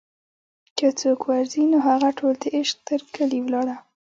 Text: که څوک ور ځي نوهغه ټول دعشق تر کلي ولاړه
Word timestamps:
که 0.77 0.87
څوک 0.99 1.19
ور 1.27 1.43
ځي 1.53 1.63
نوهغه 1.73 2.09
ټول 2.19 2.33
دعشق 2.43 2.77
تر 2.87 2.99
کلي 3.15 3.39
ولاړه 3.41 3.75